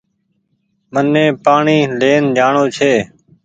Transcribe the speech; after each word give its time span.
مني 0.93 1.25
پآڻيٚ 1.43 1.89
لين 1.99 2.23
جآڻو 2.37 2.63
ڇي۔ 2.75 2.93